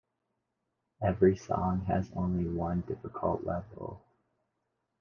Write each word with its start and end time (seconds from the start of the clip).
Every 1.03 1.37
song 1.37 1.85
has 1.85 2.09
only 2.15 2.45
one 2.49 2.81
difficulty 2.87 3.45
level. 3.45 4.03